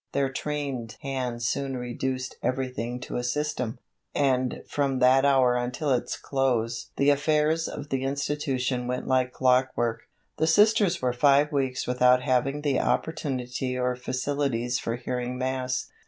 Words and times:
Their 0.13 0.29
trained 0.33 0.97
hands 1.03 1.47
soon 1.47 1.77
reduced 1.77 2.35
everything 2.41 2.99
to 3.01 3.17
a 3.17 3.23
system, 3.23 3.77
and 4.15 4.63
from 4.67 4.97
that 4.97 5.25
hour 5.25 5.55
until 5.55 5.91
its 5.91 6.17
close 6.17 6.89
the 6.97 7.11
affairs 7.11 7.67
of 7.67 7.89
the 7.89 8.01
institution 8.03 8.87
went 8.87 9.05
like 9.05 9.31
clockwork. 9.31 10.09
The 10.37 10.47
Sisters 10.47 11.03
were 11.03 11.13
five 11.13 11.51
weeks 11.51 11.85
without 11.85 12.23
having 12.23 12.61
the 12.63 12.79
opportunity 12.79 13.77
or 13.77 13.95
facilities 13.95 14.79
for 14.79 14.95
hearing 14.95 15.37
Mass. 15.37 15.91